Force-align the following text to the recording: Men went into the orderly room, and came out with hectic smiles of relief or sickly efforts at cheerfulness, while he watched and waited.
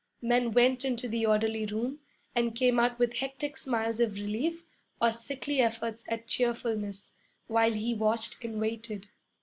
Men 0.23 0.51
went 0.51 0.83
into 0.83 1.07
the 1.07 1.27
orderly 1.27 1.67
room, 1.67 1.99
and 2.33 2.55
came 2.55 2.79
out 2.79 2.97
with 2.97 3.17
hectic 3.17 3.55
smiles 3.55 3.99
of 3.99 4.15
relief 4.15 4.65
or 4.99 5.11
sickly 5.11 5.61
efforts 5.61 6.05
at 6.09 6.25
cheerfulness, 6.25 7.13
while 7.45 7.73
he 7.73 7.93
watched 7.93 8.43
and 8.43 8.59
waited. 8.59 9.09